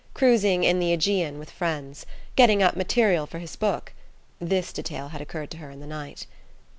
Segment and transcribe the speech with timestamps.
[0.15, 2.07] cruising in the AEgean with friends...
[2.35, 3.93] getting up material for his book
[4.39, 6.25] (this detail had occurred to her in the night).